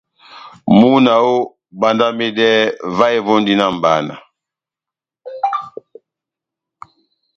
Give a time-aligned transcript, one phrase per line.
[0.77, 1.45] Múna oooh,
[1.79, 2.59] bandamedɛhɛ,
[2.97, 4.15] vahe vondi na mʼbana.